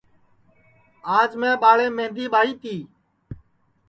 آج 1.17 1.29
میں 1.39 1.53
ٻاݪیم 1.61 1.91
مہندی 1.97 2.25
ٻائی 2.33 2.51
تی 2.61 2.75